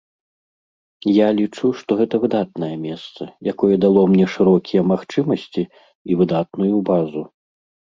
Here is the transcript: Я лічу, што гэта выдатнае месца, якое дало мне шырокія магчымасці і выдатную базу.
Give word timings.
Я 1.15 1.27
лічу, 1.39 1.67
што 1.81 1.91
гэта 1.99 2.15
выдатнае 2.25 2.71
месца, 2.87 3.29
якое 3.55 3.75
дало 3.87 4.09
мне 4.15 4.25
шырокія 4.39 4.81
магчымасці 4.93 5.63
і 5.73 6.11
выдатную 6.23 6.75
базу. 6.93 7.21